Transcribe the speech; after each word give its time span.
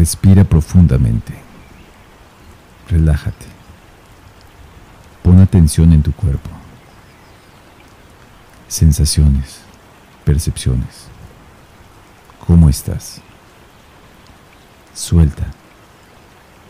Respira 0.00 0.44
profundamente. 0.44 1.34
Relájate. 2.88 3.44
Pon 5.22 5.38
atención 5.40 5.92
en 5.92 6.02
tu 6.02 6.10
cuerpo. 6.12 6.48
Sensaciones, 8.66 9.58
percepciones. 10.24 11.04
¿Cómo 12.46 12.70
estás? 12.70 13.20
Suelta. 14.94 15.48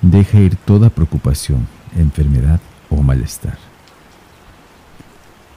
Deja 0.03 0.41
ir 0.41 0.57
toda 0.57 0.91
preocupación, 0.91 1.69
enfermedad 1.97 2.59
o 2.89 3.01
malestar. 3.01 3.59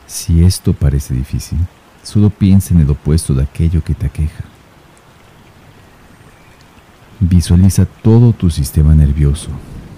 Si 0.05 0.43
esto 0.43 0.73
parece 0.73 1.15
difícil, 1.15 1.57
solo 2.03 2.29
piensa 2.29 2.75
en 2.75 2.81
el 2.81 2.91
opuesto 2.91 3.33
de 3.33 3.41
aquello 3.41 3.83
que 3.83 3.95
te 3.95 4.05
aqueja. 4.05 4.52
Visualiza 7.25 7.85
todo 7.85 8.33
tu 8.33 8.49
sistema 8.49 8.93
nervioso, 8.93 9.47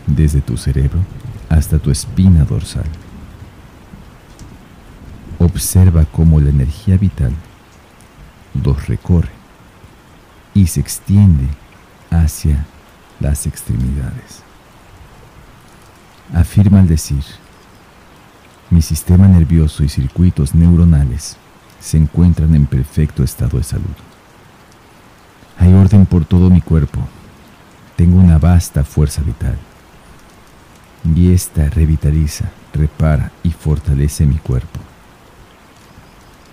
desde 0.06 0.42
tu 0.42 0.58
cerebro 0.58 1.00
hasta 1.50 1.80
tu 1.80 1.90
espina 1.90 2.44
dorsal. 2.44 2.86
Observa 5.40 6.06
cómo 6.06 6.40
la 6.40 6.52
energía 6.52 6.98
vital 6.98 7.34
los 8.64 8.88
recorre 8.88 9.32
y 10.54 10.68
se 10.68 10.82
extiende 10.82 11.48
hacia 12.12 12.64
las 13.20 13.48
extremidades. 13.48 14.44
Afirma 16.32 16.80
al 16.82 16.88
decir, 16.88 17.24
mi 18.70 18.84
sistema 18.84 19.28
nervioso 19.28 19.84
y 19.84 19.90
circuitos 19.90 20.54
neuronales 20.54 21.38
se 21.80 21.98
encuentran 21.98 22.54
en 22.54 22.68
perfecto 22.68 23.24
estado 23.24 23.58
de 23.58 23.64
salud. 23.64 23.96
Hay 25.58 25.74
orden 25.74 26.06
por 26.06 26.24
todo 26.26 26.52
mi 26.52 26.62
cuerpo. 26.62 27.00
Tengo 27.96 28.18
una 28.18 28.38
vasta 28.38 28.84
fuerza 28.84 29.22
vital. 29.22 29.58
Y 31.16 31.32
esta 31.34 31.70
revitaliza, 31.70 32.46
repara 32.74 33.32
y 33.44 33.52
fortalece 33.52 34.26
mi 34.26 34.38
cuerpo. 34.38 34.80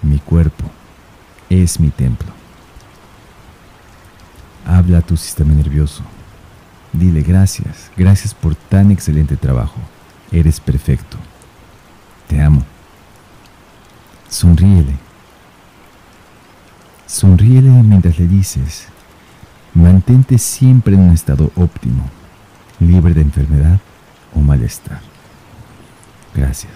Mi 0.03 0.19
cuerpo 0.19 0.65
es 1.49 1.81
mi 1.81 1.91
templo. 1.91 2.33
Habla 4.67 4.99
a 4.99 5.03
tu 5.03 5.17
sistema 5.17 5.53
nervioso. 5.55 6.03
Dile 6.93 7.23
gracias, 7.23 7.91
gracias 7.97 8.35
por 8.35 8.55
tan 8.55 8.91
excelente 8.91 9.37
trabajo. 9.37 9.77
Eres 10.31 10.61
perfecto. 10.61 11.17
Te 12.29 12.41
amo. 12.41 12.63
Sonríele. 14.29 14.97
Sonríele 17.07 17.69
mientras 17.69 18.19
le 18.19 18.27
dices, 18.27 18.87
siempre 20.39 20.95
en 20.95 21.01
un 21.01 21.11
estado 21.11 21.51
óptimo, 21.57 22.05
libre 22.81 23.15
de 23.15 23.23
enfermedad 23.23 23.79
o 24.35 24.41
malestar. 24.41 25.01
Gracias. 26.35 26.73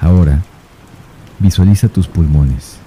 Ahora, 0.00 0.42
visualiza 1.38 1.88
tus 1.88 2.06
pulmones 2.06 2.78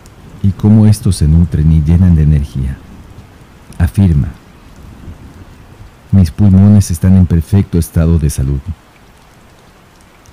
y 0.41 0.51
cómo 0.51 0.85
estos 0.85 1.17
se 1.17 1.27
nutren 1.27 1.71
y 1.71 1.81
llenan 1.81 2.15
de 2.15 2.23
energía. 2.23 2.77
Afirma, 3.77 4.29
mis 6.11 6.31
pulmones 6.31 6.91
están 6.91 7.15
en 7.17 7.25
perfecto 7.25 7.77
estado 7.77 8.19
de 8.19 8.29
salud. 8.29 8.59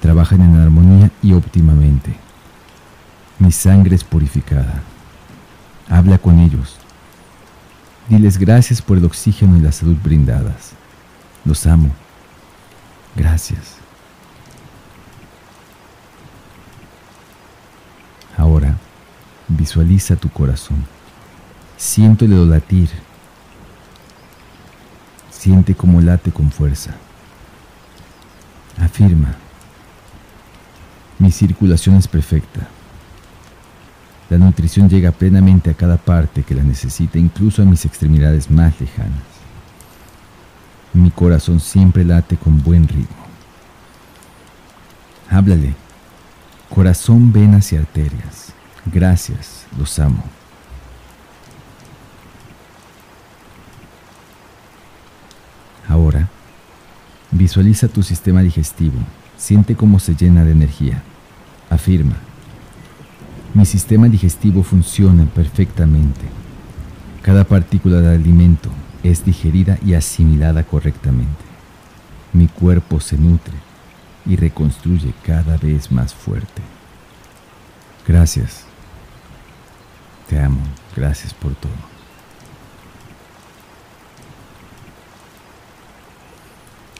Trabajan 0.00 0.42
en 0.42 0.56
armonía 0.56 1.10
y 1.22 1.32
óptimamente. 1.32 2.25
Mi 3.38 3.52
sangre 3.52 3.94
es 3.94 4.04
purificada. 4.04 4.82
Habla 5.88 6.18
con 6.18 6.38
ellos. 6.38 6.76
Diles 8.08 8.38
gracias 8.38 8.80
por 8.80 8.98
el 8.98 9.04
oxígeno 9.04 9.56
y 9.56 9.60
la 9.60 9.72
salud 9.72 9.96
brindadas. 10.02 10.72
Los 11.44 11.66
amo. 11.66 11.90
Gracias. 13.14 13.76
Ahora, 18.36 18.76
visualiza 19.48 20.16
tu 20.16 20.28
corazón. 20.28 20.84
Siéntelo 21.76 22.44
latir 22.44 22.90
Siente 25.46 25.76
como 25.76 26.00
late 26.00 26.32
con 26.32 26.50
fuerza. 26.50 26.90
Afirma. 28.80 29.36
Mi 31.20 31.30
circulación 31.30 31.94
es 31.94 32.08
perfecta. 32.08 32.66
La 34.28 34.38
nutrición 34.38 34.88
llega 34.88 35.12
plenamente 35.12 35.70
a 35.70 35.74
cada 35.74 35.96
parte 35.96 36.42
que 36.42 36.54
la 36.54 36.62
necesita, 36.64 37.18
incluso 37.18 37.62
a 37.62 37.64
mis 37.64 37.84
extremidades 37.84 38.50
más 38.50 38.80
lejanas. 38.80 39.22
Mi 40.92 41.10
corazón 41.10 41.60
siempre 41.60 42.04
late 42.04 42.36
con 42.36 42.62
buen 42.62 42.88
ritmo. 42.88 43.26
Háblale. 45.30 45.74
Corazón, 46.68 47.32
venas 47.32 47.72
y 47.72 47.76
arterias. 47.76 48.52
Gracias, 48.86 49.66
los 49.78 49.98
amo. 49.98 50.24
Ahora, 55.88 56.28
visualiza 57.30 57.88
tu 57.88 58.02
sistema 58.02 58.42
digestivo, 58.42 58.98
siente 59.36 59.76
cómo 59.76 59.98
se 60.00 60.14
llena 60.14 60.44
de 60.44 60.52
energía. 60.52 61.02
Afirma, 61.70 62.16
mi 63.56 63.64
sistema 63.64 64.06
digestivo 64.06 64.62
funciona 64.62 65.24
perfectamente. 65.24 66.26
Cada 67.22 67.44
partícula 67.44 68.02
de 68.02 68.14
alimento 68.14 68.68
es 69.02 69.24
digerida 69.24 69.78
y 69.82 69.94
asimilada 69.94 70.62
correctamente. 70.62 71.42
Mi 72.34 72.48
cuerpo 72.48 73.00
se 73.00 73.16
nutre 73.16 73.54
y 74.26 74.36
reconstruye 74.36 75.14
cada 75.24 75.56
vez 75.56 75.90
más 75.90 76.12
fuerte. 76.12 76.60
Gracias. 78.06 78.64
Te 80.28 80.38
amo. 80.38 80.60
Gracias 80.94 81.32
por 81.32 81.54
todo. 81.54 81.72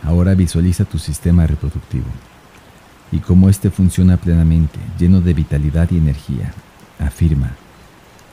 Ahora 0.02 0.34
visualiza 0.34 0.86
tu 0.86 0.98
sistema 0.98 1.46
reproductivo 1.46 2.06
y 3.12 3.18
cómo 3.18 3.48
éste 3.48 3.70
funciona 3.70 4.16
plenamente, 4.16 4.78
lleno 4.98 5.20
de 5.20 5.34
vitalidad 5.34 5.90
y 5.90 5.98
energía. 5.98 6.52
Afirma, 6.98 7.52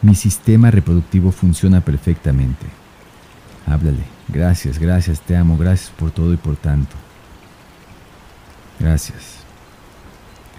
mi 0.01 0.15
sistema 0.15 0.71
reproductivo 0.71 1.31
funciona 1.31 1.81
perfectamente. 1.81 2.65
Háblale, 3.65 4.03
gracias, 4.29 4.79
gracias, 4.79 5.21
te 5.21 5.35
amo, 5.35 5.57
gracias 5.57 5.89
por 5.91 6.11
todo 6.11 6.33
y 6.33 6.37
por 6.37 6.55
tanto. 6.55 6.95
Gracias. 8.79 9.43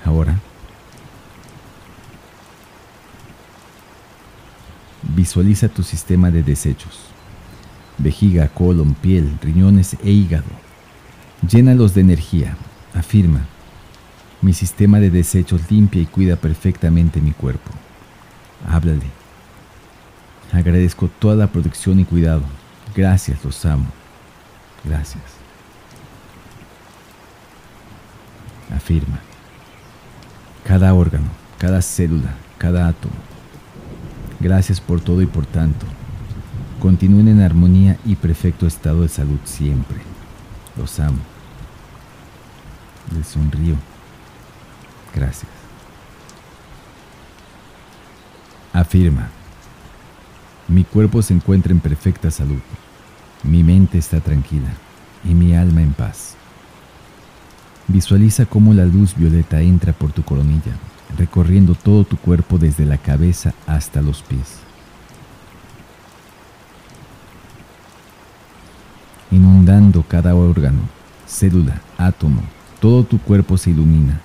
Ahora, 0.05 0.39
visualiza 5.15 5.69
tu 5.69 5.83
sistema 5.83 6.31
de 6.31 6.43
desechos. 6.43 7.01
Vejiga, 7.99 8.49
colon, 8.49 8.95
piel, 8.95 9.39
riñones 9.41 9.97
e 10.03 10.11
hígado 10.11 10.65
Llénalos 11.49 11.95
de 11.95 12.01
energía. 12.01 12.57
Afirma. 12.95 13.47
Mi 14.45 14.53
sistema 14.53 15.01
de 15.01 15.09
desechos 15.09 15.71
limpia 15.71 16.03
y 16.03 16.05
cuida 16.05 16.37
perfectamente 16.37 17.19
mi 17.23 17.31
cuerpo. 17.31 17.71
Háblale. 18.69 19.07
Agradezco 20.53 21.09
toda 21.19 21.35
la 21.35 21.47
protección 21.47 21.99
y 21.99 22.05
cuidado. 22.05 22.43
Gracias, 22.95 23.43
los 23.43 23.65
amo. 23.65 23.87
Gracias. 24.85 25.23
Afirma. 28.77 29.19
Cada 30.63 30.93
órgano, 30.93 31.31
cada 31.57 31.81
célula, 31.81 32.35
cada 32.59 32.87
átomo. 32.87 33.15
Gracias 34.41 34.79
por 34.79 35.01
todo 35.01 35.23
y 35.23 35.27
por 35.27 35.47
tanto. 35.47 35.87
Continúen 36.81 37.29
en 37.29 37.41
armonía 37.41 37.97
y 38.05 38.17
perfecto 38.17 38.67
estado 38.67 39.01
de 39.01 39.09
salud 39.09 39.39
siempre. 39.45 39.97
Los 40.77 41.01
amo. 41.01 41.21
Le 43.17 43.25
sonrío. 43.25 43.94
Gracias. 45.15 45.51
Afirma. 48.73 49.29
Mi 50.67 50.83
cuerpo 50.83 51.23
se 51.23 51.35
encuentra 51.35 51.73
en 51.73 51.81
perfecta 51.81 52.31
salud. 52.31 52.61
Mi 53.43 53.63
mente 53.63 53.99
está 53.99 54.21
tranquila 54.21 54.71
y 55.23 55.35
mi 55.35 55.55
alma 55.55 55.83
en 55.83 55.93
paz. 55.93 56.35
Visualiza 57.87 58.47
cómo 58.47 58.73
la 58.73 58.87
luz 58.87 59.15
violeta 59.15 59.61
entra 59.61 59.93
por 59.93 60.11
tu 60.11 60.23
coronilla, 60.23 60.73
recorriendo 61.19 61.75
todo 61.75 62.05
tu 62.05 62.17
cuerpo 62.17 62.59
desde 62.59 62.87
la 62.87 62.97
cabeza 62.97 63.53
hasta 63.67 64.01
los 64.01 64.23
pies. 64.23 64.57
Inundando 69.31 70.03
cada 70.03 70.35
órgano, 70.35 70.81
célula, 71.27 71.81
átomo, 71.99 72.43
todo 72.81 73.05
tu 73.05 73.19
cuerpo 73.19 73.59
se 73.59 73.71
ilumina. 73.71 74.21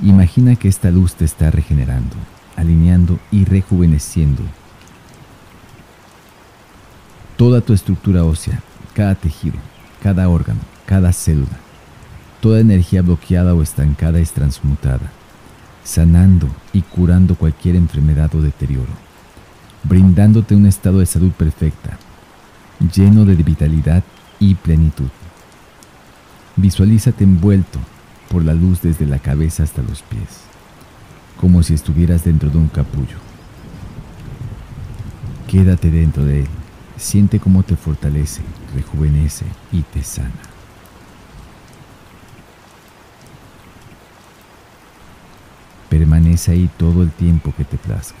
Imagina 0.00 0.56
que 0.56 0.68
esta 0.68 0.90
luz 0.90 1.14
te 1.14 1.24
está 1.24 1.50
regenerando, 1.50 2.16
alineando 2.56 3.18
y 3.30 3.44
rejuveneciendo 3.44 4.42
Toda 7.36 7.60
tu 7.60 7.74
estructura 7.74 8.24
ósea, 8.24 8.62
cada 8.94 9.14
tejido, 9.14 9.58
cada 10.02 10.26
órgano, 10.30 10.60
cada 10.86 11.12
célula, 11.12 11.58
toda 12.40 12.60
energía 12.60 13.02
bloqueada 13.02 13.52
o 13.54 13.62
estancada 13.62 14.20
es 14.20 14.32
transmutada, 14.32 15.12
sanando 15.84 16.48
y 16.72 16.80
curando 16.80 17.34
cualquier 17.34 17.76
enfermedad 17.76 18.34
o 18.34 18.40
deterioro, 18.40 18.92
brindándote 19.84 20.56
un 20.56 20.64
estado 20.64 21.00
de 21.00 21.06
salud 21.06 21.30
perfecta, 21.32 21.98
lleno 22.94 23.26
de 23.26 23.34
vitalidad 23.34 24.02
y 24.38 24.54
plenitud. 24.54 25.10
Visualízate 26.56 27.24
envuelto 27.24 27.80
por 28.30 28.44
la 28.44 28.54
luz 28.54 28.82
desde 28.82 29.06
la 29.06 29.18
cabeza 29.18 29.62
hasta 29.62 29.82
los 29.82 30.02
pies, 30.02 30.42
como 31.40 31.62
si 31.62 31.74
estuvieras 31.74 32.24
dentro 32.24 32.50
de 32.50 32.58
un 32.58 32.68
capullo. 32.68 33.16
Quédate 35.48 35.90
dentro 35.90 36.24
de 36.24 36.40
él, 36.40 36.48
siente 36.96 37.38
cómo 37.38 37.62
te 37.62 37.76
fortalece, 37.76 38.42
rejuvenece 38.74 39.44
y 39.72 39.82
te 39.82 40.02
sana. 40.02 40.30
Permanece 45.88 46.52
ahí 46.52 46.70
todo 46.76 47.02
el 47.02 47.10
tiempo 47.10 47.54
que 47.56 47.64
te 47.64 47.76
plazca. 47.76 48.16